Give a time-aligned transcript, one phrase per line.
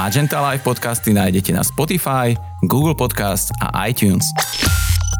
[0.00, 2.32] Magenta Live podcasty nájdete na Spotify,
[2.64, 4.24] Google Podcast a iTunes.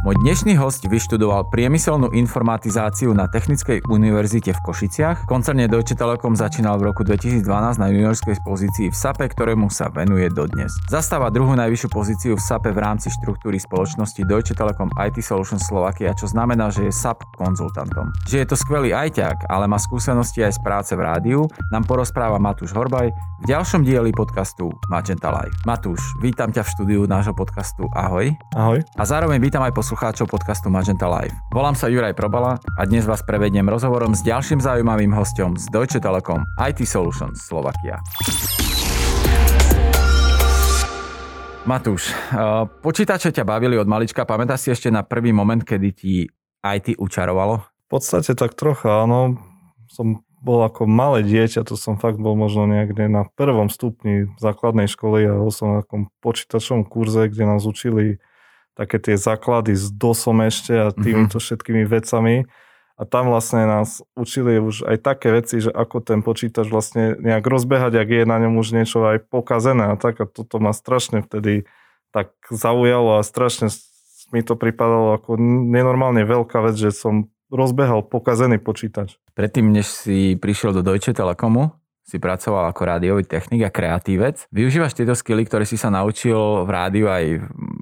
[0.00, 5.28] Môj dnešný host vyštudoval priemyselnú informatizáciu na Technickej univerzite v Košiciach.
[5.28, 7.44] Koncerne Deutsche Telekom začínal v roku 2012
[7.76, 10.72] na juniorskej pozícii v SAPE, ktorému sa venuje dodnes.
[10.88, 16.16] Zastáva druhú najvyššiu pozíciu v SAPE v rámci štruktúry spoločnosti Deutsche Telekom IT Solutions Slovakia,
[16.16, 18.08] čo znamená, že je SAP konzultantom.
[18.24, 22.40] Že je to skvelý ajťák, ale má skúsenosti aj z práce v rádiu, nám porozpráva
[22.40, 25.52] Matúš Horbaj v ďalšom dieli podcastu Magenta Live.
[25.68, 27.84] Matúš, vítam ťa v štúdiu nášho podcastu.
[27.92, 28.32] Ahoj.
[28.56, 28.80] Ahoj.
[28.96, 31.34] A zároveň vítam aj poslucháčov podcastu Magenta Live.
[31.50, 35.98] Volám sa Juraj Probala a dnes vás prevediem rozhovorom s ďalším zaujímavým hostom z Deutsche
[35.98, 37.98] Telekom IT Solutions Slovakia.
[41.66, 46.30] Matúš, eh, počítače ťa bavili od malička, pamätáš si ešte na prvý moment, kedy ti
[46.62, 47.58] IT učarovalo?
[47.58, 49.42] V podstate tak trocha, áno.
[49.90, 54.86] Som bol ako malé dieťa, to som fakt bol možno niekde na prvom stupni základnej
[54.86, 58.22] školy a bol som na takom počítačovom kurze, kde nás učili
[58.80, 61.44] také tie základy s DOSom ešte a týmito mm-hmm.
[61.44, 62.48] všetkými vecami.
[62.96, 67.44] A tam vlastne nás učili už aj také veci, že ako ten počítač vlastne nejak
[67.44, 70.20] rozbehať, ak je na ňom už niečo aj pokazené a tak.
[70.20, 71.68] A toto ma strašne vtedy
[72.12, 73.68] tak zaujalo a strašne
[74.32, 79.18] mi to pripadalo ako nenormálne veľká vec, že som rozbehal pokazený počítač.
[79.34, 81.74] Predtým, než si prišiel do Deutsche Telekomu,
[82.10, 84.50] si pracoval ako rádiový technik a kreatívec.
[84.50, 87.38] Využívaš tieto skily, ktoré si sa naučil v rádiu aj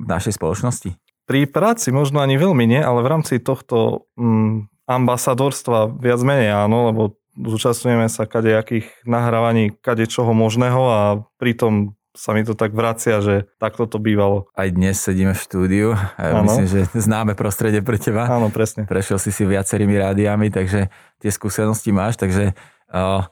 [0.09, 0.97] našej spoločnosti?
[1.29, 6.89] Pri práci možno ani veľmi nie, ale v rámci tohto mm, ambasadorstva viac menej áno,
[6.89, 7.03] lebo
[7.37, 11.01] zúčastňujeme sa kadejakých nahrávaní kade čoho možného a
[11.37, 14.51] pritom sa mi to tak vracia, že takto to bývalo.
[14.59, 18.27] Aj dnes sedíme v štúdiu a myslím, že známe prostredie pre teba.
[18.27, 18.91] Áno, presne.
[18.91, 20.91] Prešiel si si viacerými rádiami, takže
[21.23, 22.59] tie skúsenosti máš, takže
[22.91, 23.23] uh,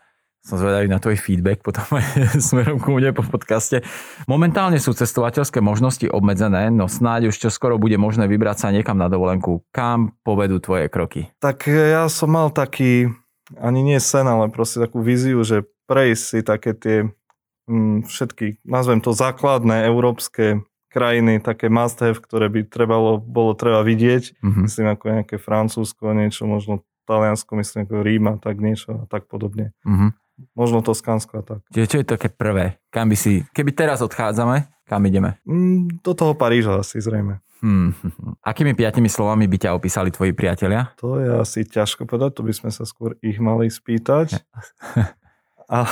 [0.46, 3.82] som zvedavý na tvoj feedback potom aj smerom ku mne po podcaste.
[4.30, 8.94] Momentálne sú cestovateľské možnosti obmedzené, no snáď už čo skoro bude možné vybrať sa niekam
[8.94, 9.66] na dovolenku.
[9.74, 11.34] Kam povedú tvoje kroky?
[11.42, 13.10] Tak ja som mal taký,
[13.58, 16.96] ani nie sen, ale proste takú víziu, že prejsť si také tie
[17.66, 20.62] mm, všetky, nazvem to základné európske
[20.94, 24.40] krajiny, také must have, ktoré by trebalo, bolo treba vidieť.
[24.40, 24.62] Mm-hmm.
[24.64, 29.76] Myslím ako nejaké Francúzsko, niečo možno Taliansko, myslím ako Ríma, tak niečo a tak podobne.
[29.84, 30.25] Mm-hmm.
[30.52, 31.60] Možno Toskánsko a tak.
[31.72, 32.80] Čiže čo je také prvé?
[32.92, 35.40] Kam by si, keby teraz odchádzame, kam ideme?
[35.48, 37.40] Mm, do toho Paríža asi zrejme.
[37.64, 37.96] Hmm.
[38.50, 40.92] Akými piatimi slovami by ťa opísali tvoji priatelia?
[41.00, 44.36] To je asi ťažko povedať, to by sme sa skôr ich mali spýtať.
[45.66, 45.82] A,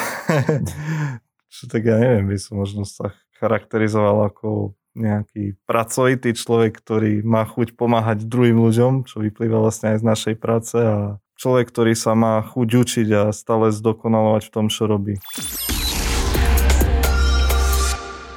[1.55, 3.11] čo tak ja neviem, by som možno sa
[3.43, 9.99] charakterizoval ako nejaký pracovitý človek, ktorý má chuť pomáhať druhým ľuďom, čo vyplýva vlastne aj
[9.99, 14.67] z našej práce a človek, ktorý sa má chuť učiť a stále zdokonalovať v tom,
[14.71, 15.19] čo robí.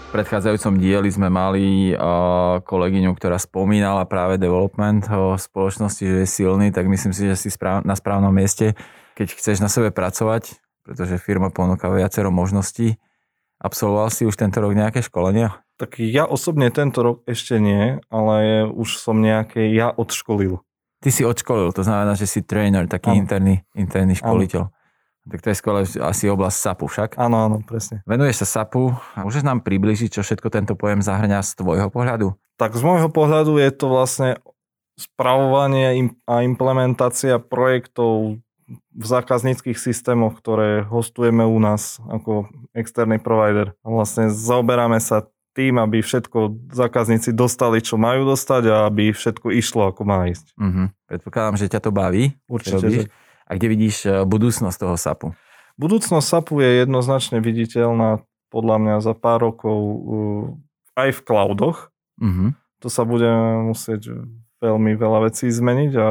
[0.07, 1.93] V predchádzajúcom dieli sme mali
[2.63, 7.49] kolegyňu, ktorá spomínala práve development o spoločnosti, že je silný, tak myslím si, že si
[7.61, 8.73] na správnom mieste,
[9.19, 12.95] keď chceš na sebe pracovať, pretože firma ponúka viacero možností.
[13.59, 15.65] Absolvoval si už tento rok nejaké školenia?
[15.77, 20.63] Tak ja osobne tento rok ešte nie, ale už som nejaké ja odškolil.
[20.97, 24.61] Ty si odškolil, to znamená, že si trainer, taký interný, interný školiteľ.
[24.65, 24.73] Ano.
[25.27, 27.09] Tak to je skvelé asi oblasť SAPu však.
[27.19, 27.99] Áno, áno, presne.
[28.07, 32.31] Venuješ sa SAPu a môžeš nám približiť, čo všetko tento pojem zahrňa z tvojho pohľadu?
[32.55, 34.29] Tak z môjho pohľadu je to vlastne
[34.97, 38.41] spravovanie a implementácia projektov
[38.97, 43.77] v zákazníckých systémoch, ktoré hostujeme u nás ako externý provider.
[43.83, 49.49] A vlastne zaoberáme sa tým, aby všetko zákazníci dostali, čo majú dostať a aby všetko
[49.57, 50.53] išlo, ako má ísť.
[50.53, 50.93] Uh-huh.
[51.09, 52.37] Predpokladám, že ťa to baví.
[52.45, 52.85] Určite.
[52.85, 53.01] Že...
[53.49, 55.27] A kde vidíš e, budúcnosť toho SAPu?
[55.81, 58.21] Budúcnosť SAPu je jednoznačne viditeľná
[58.53, 59.77] podľa mňa za pár rokov
[60.93, 61.89] aj v cloudoch.
[62.21, 62.53] Uh-huh.
[62.85, 63.29] To sa bude
[63.65, 64.13] musieť
[64.61, 66.07] veľmi veľa vecí zmeniť a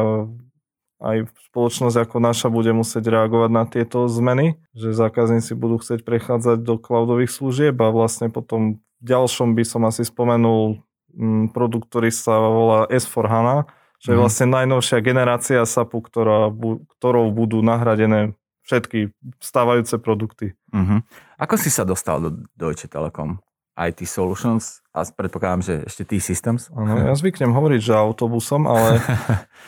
[0.96, 6.64] aj spoločnosť ako naša bude musieť reagovať na tieto zmeny, že zákazníci budú chcieť prechádzať
[6.64, 10.80] do cloudových služieb a vlastne potom ďalšom by som asi spomenul
[11.12, 13.68] mm, produkt, ktorý sa volá S4HANA,
[14.00, 14.22] čo je mhm.
[14.24, 16.48] vlastne najnovšia generácia SAPu, ktorá,
[16.96, 20.58] ktorou budú nahradené všetky stávajúce produkty.
[20.74, 20.98] Uh-huh.
[21.38, 23.38] Ako si sa dostal do Deutsche Telekom?
[23.76, 26.72] IT Solutions a predpokladám, že ešte T-Systems.
[26.72, 29.04] Ano, ja zvyknem hovoriť, že autobusom, ale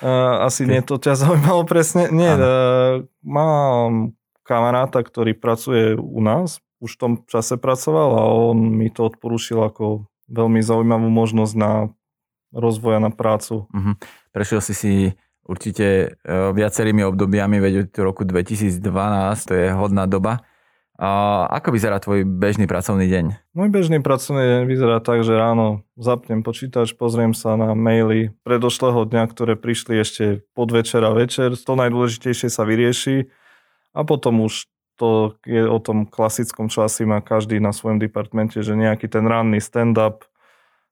[0.00, 2.08] uh, asi nie to ťa zaujímalo presne.
[2.08, 4.16] Nie, uh, mám
[4.48, 9.60] kamaráta, ktorý pracuje u nás už v tom čase pracoval a on mi to odporúčil
[9.66, 11.72] ako veľmi zaujímavú možnosť na
[12.54, 13.66] rozvoja na prácu.
[13.68, 13.94] Uh-huh.
[14.32, 14.92] Prešiel si si
[15.44, 18.78] určite e, viacerými obdobiami, veď od roku 2012,
[19.48, 20.44] to je hodná doba.
[20.98, 23.54] A ako vyzerá tvoj bežný pracovný deň?
[23.54, 29.06] Môj bežný pracovný deň vyzerá tak, že ráno zapnem počítač, pozriem sa na maily predošlého
[29.06, 31.54] dňa, ktoré prišli ešte podvečer a večer.
[31.54, 33.30] To najdôležitejšie sa vyrieši
[33.94, 34.66] a potom už
[34.98, 39.22] to je o tom klasickom, čo asi má každý na svojom departmente, že nejaký ten
[39.22, 40.26] ranný stand-up,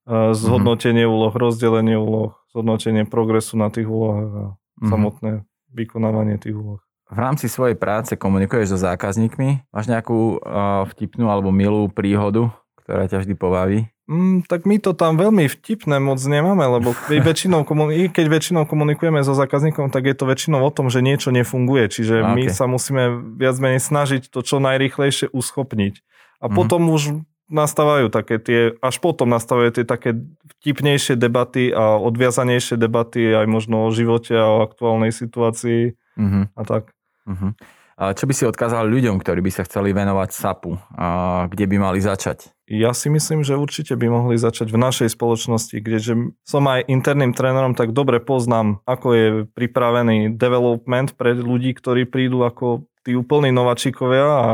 [0.06, 1.19] e, zhodnotenie mm-hmm.
[1.19, 4.87] úloh, rozdelenie úloh, zhodnotenie progresu na tých úlohách a mm-hmm.
[4.87, 5.32] samotné
[5.75, 6.85] vykonávanie tých úloh.
[7.06, 9.70] V rámci svojej práce komunikuješ so zákazníkmi?
[9.70, 12.50] Máš nejakú uh, vtipnú alebo milú príhodu,
[12.82, 13.79] ktorá ťa vždy pobaví?
[14.06, 16.94] Mm, tak my to tam veľmi vtipné moc nemáme, lebo
[17.31, 21.35] väčšinou komun- keď väčšinou komunikujeme so zákazníkom, tak je to väčšinou o tom, že niečo
[21.35, 21.91] nefunguje.
[21.91, 22.35] Čiže okay.
[22.35, 25.94] my sa musíme viac menej snažiť to čo najrychlejšie uschopniť.
[26.43, 26.55] A mm-hmm.
[26.55, 30.19] potom už nastávajú také tie, až potom nastávajú tie také
[30.58, 36.44] vtipnejšie debaty a odviazanejšie debaty aj možno o živote a o aktuálnej situácii mm-hmm.
[36.58, 36.95] a tak.
[37.26, 37.52] Uh-huh.
[37.96, 40.76] A čo by si odkázal ľuďom, ktorí by sa chceli venovať SAPu?
[41.00, 41.06] A
[41.49, 42.52] kde by mali začať?
[42.69, 47.32] Ja si myslím, že určite by mohli začať v našej spoločnosti, keďže som aj interným
[47.32, 53.49] trénerom, tak dobre poznám, ako je pripravený development pre ľudí, ktorí prídu ako tí úplní
[53.49, 54.49] nováčikovia a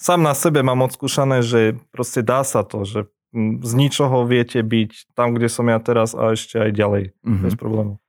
[0.00, 5.12] sám na sebe mám odskúšané, že proste dá sa to, že z ničoho viete byť
[5.12, 7.42] tam, kde som ja teraz a ešte aj ďalej, uh-huh.
[7.42, 8.00] bez problémov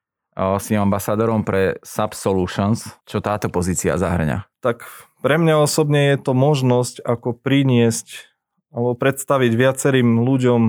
[0.62, 2.86] si ambasádorom pre Sub Solutions.
[3.10, 4.46] Čo táto pozícia zahrňa?
[4.62, 4.86] Tak
[5.26, 8.30] pre mňa osobne je to možnosť, ako priniesť
[8.70, 10.62] alebo predstaviť viacerým ľuďom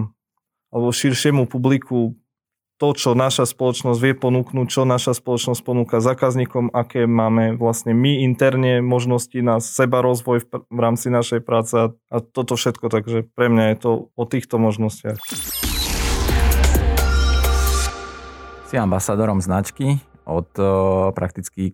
[0.73, 2.17] alebo širšiemu publiku
[2.79, 8.23] to, čo naša spoločnosť vie ponúknuť, čo naša spoločnosť ponúka zákazníkom, aké máme vlastne my
[8.23, 13.51] interne možnosti na seba rozvoj v, v rámci našej práce a toto všetko, takže pre
[13.51, 15.19] mňa je to o týchto možnostiach.
[18.69, 19.97] Si ambasadorom značky
[20.29, 20.53] od
[21.17, 21.73] prakticky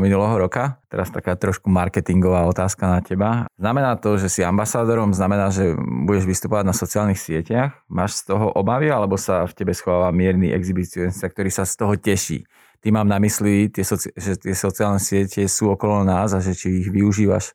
[0.00, 0.80] minulého roka.
[0.88, 3.44] Teraz taká trošku marketingová otázka na teba.
[3.60, 7.76] Znamená to, že si ambasádorom, znamená, že budeš vystupovať na sociálnych sieťach?
[7.92, 11.92] Máš z toho obavy, alebo sa v tebe schováva mierny exhibicionista, ktorý sa z toho
[11.94, 12.48] teší?
[12.80, 16.56] Ty mám na mysli, tie soci- že tie sociálne siete sú okolo nás a že
[16.56, 17.52] či ich využívaš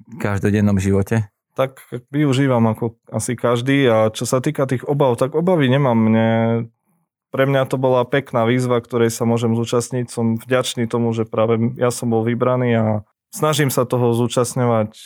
[0.00, 1.28] v každodennom živote?
[1.56, 1.80] tak
[2.12, 5.96] využívam ako asi každý a čo sa týka tých obav, tak obavy nemám.
[5.96, 6.28] Mne
[7.36, 10.08] pre mňa to bola pekná výzva, ktorej sa môžem zúčastniť.
[10.08, 12.86] Som vďačný tomu, že práve ja som bol vybraný a
[13.28, 14.96] snažím sa toho zúčastňovať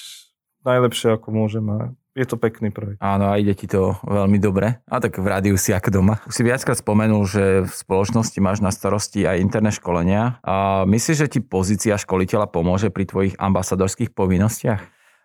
[0.63, 1.67] najlepšie, ako môžem.
[1.67, 1.79] A
[2.15, 3.03] je to pekný projekt.
[3.03, 4.79] Áno, a ide ti to veľmi dobre.
[4.87, 6.23] A tak v rádiu si ako doma.
[6.31, 10.39] Už si viackrát spomenul, že v spoločnosti máš na starosti aj interné školenia.
[10.47, 14.83] A myslíš, že ti pozícia školiteľa pomôže pri tvojich ambasadorských povinnostiach?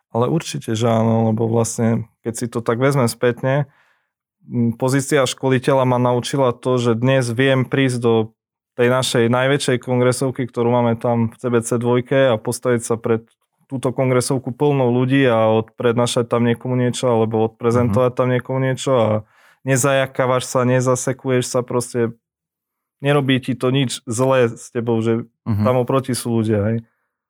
[0.10, 3.70] Ale určite, že áno, lebo vlastne, keď si to tak vezmem spätne,
[4.78, 8.14] pozícia školiteľa ma naučila to, že dnes viem prísť do
[8.76, 13.24] tej našej najväčšej kongresovky, ktorú máme tam v CBC 2 a postaviť sa pred
[13.66, 18.20] túto kongresovku plnou ľudí a odprednášať tam niekomu niečo alebo odprezentovať mm-hmm.
[18.20, 19.10] tam niekomu niečo a
[19.66, 22.14] nezajakávaš sa, nezasekuješ sa, proste
[23.02, 25.66] nerobí ti to nič zlé s tebou, že mm-hmm.
[25.66, 26.60] tam oproti sú ľudia.
[26.62, 26.78] Hej.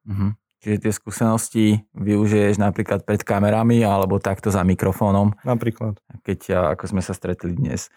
[0.04, 0.32] Mm-hmm.
[0.66, 5.38] Čiže tie skúsenosti využiješ napríklad pred kamerami alebo takto za mikrofónom.
[5.46, 6.02] Napríklad.
[6.26, 7.94] Keď, ako sme sa stretli dnes.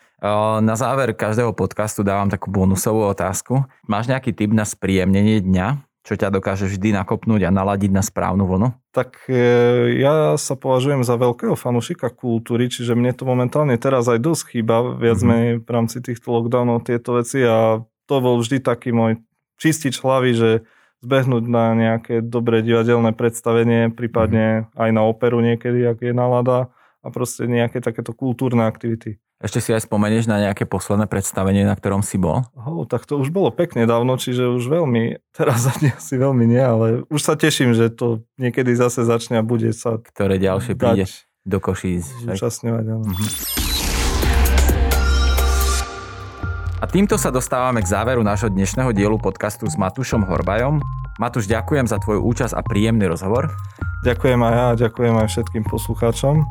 [0.60, 3.64] Na záver každého podcastu dávam takú bonusovú otázku.
[3.88, 5.80] Máš nejaký tip na spríjemnenie dňa?
[6.04, 8.68] Čo ťa dokáže vždy nakopnúť a naladiť na správnu vlnu?
[8.92, 14.20] Tak e, ja sa považujem za veľkého fanúšika kultúry, čiže mne to momentálne teraz aj
[14.20, 15.28] dosť chýba, viac mm-hmm.
[15.28, 19.20] menej v rámci týchto lockdownov tieto veci a to bol vždy taký môj
[19.56, 20.50] čistič hlavy, že
[21.02, 24.78] zbehnúť na nejaké dobré divadelné predstavenie, prípadne mm.
[24.78, 26.70] aj na operu niekedy, ak je nálada
[27.02, 29.22] a proste nejaké takéto kultúrne aktivity.
[29.38, 32.42] Ešte si aj spomenieš na nejaké posledné predstavenie, na ktorom si bol?
[32.58, 36.86] Oh, tak to už bolo pekne dávno, čiže už veľmi, teraz asi veľmi nie, ale
[37.06, 40.02] už sa teším, že to niekedy zase začne a bude sa...
[40.02, 41.06] Ktoré ďalšie príde
[41.46, 42.02] do Košíc.
[42.26, 43.06] Zúčastňovať, áno.
[43.06, 43.77] Mm-hmm.
[46.78, 50.78] A týmto sa dostávame k záveru nášho dnešného dielu podcastu s Matúšom Horbajom.
[51.18, 53.50] Matúš, ďakujem za tvoju účasť a príjemný rozhovor.
[54.06, 56.46] Ďakujem aj ja ďakujem aj všetkým poslucháčom.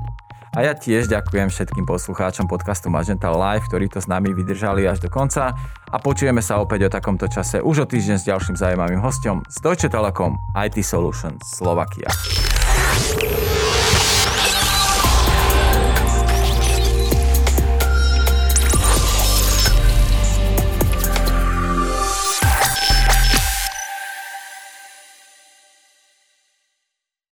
[0.52, 5.00] A ja tiež ďakujem všetkým poslucháčom podcastu Magenta Live, ktorí to s nami vydržali až
[5.00, 5.56] do konca
[5.88, 9.64] a počujeme sa opäť o takomto čase už o týždeň s ďalším zaujímavým hostom z
[9.64, 12.12] Deutsche Telekom IT Solutions Slovakia.